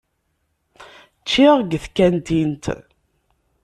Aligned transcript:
Ččiɣ 1.21 1.55
deg 1.69 1.81
tkantint. 1.83 2.65